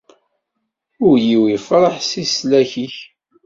[1.07, 2.95] Ul-iw ifreḥ s leslak-ik.